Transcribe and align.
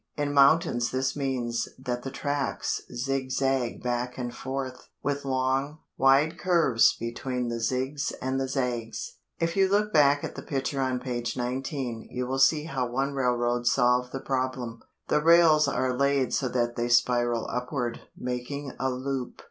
In 0.17 0.33
mountains 0.33 0.89
this 0.89 1.15
means 1.15 1.69
that 1.77 2.01
the 2.01 2.09
tracks 2.09 2.81
zig 2.91 3.29
zag 3.29 3.83
back 3.83 4.17
and 4.17 4.35
forth, 4.35 4.87
with 5.03 5.25
long, 5.25 5.77
wide 5.95 6.39
curves 6.39 6.95
between 6.99 7.49
the 7.49 7.59
zigs 7.59 8.11
and 8.19 8.39
the 8.41 8.47
zags. 8.49 9.17
If 9.39 9.55
you 9.55 9.69
look 9.69 9.93
back 9.93 10.23
at 10.23 10.33
the 10.33 10.41
picture 10.41 10.81
on 10.81 10.99
page 10.99 11.37
19, 11.37 12.07
you 12.09 12.25
will 12.25 12.39
see 12.39 12.63
how 12.63 12.89
one 12.89 13.13
railroad 13.13 13.67
solved 13.67 14.11
the 14.11 14.19
problem. 14.19 14.81
The 15.07 15.21
rails 15.21 15.67
are 15.67 15.95
laid 15.95 16.33
so 16.33 16.49
that 16.49 16.75
they 16.75 16.89
spiral 16.89 17.47
upward, 17.47 18.01
making 18.17 18.71
a 18.79 18.89
loop. 18.89 19.35